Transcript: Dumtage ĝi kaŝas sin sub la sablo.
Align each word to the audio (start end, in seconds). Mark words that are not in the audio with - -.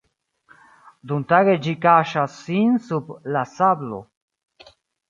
Dumtage 1.11 1.53
ĝi 1.67 1.75
kaŝas 1.85 2.41
sin 2.49 2.81
sub 2.89 3.17
la 3.37 3.47
sablo. 3.57 4.07